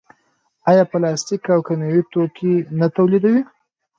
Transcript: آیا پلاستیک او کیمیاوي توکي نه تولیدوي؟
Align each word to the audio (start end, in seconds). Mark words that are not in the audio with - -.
آیا 0.69 0.83
پلاستیک 0.91 1.43
او 1.53 1.59
کیمیاوي 1.67 2.01
توکي 2.13 2.53
نه 2.79 2.87
تولیدوي؟ 2.95 3.39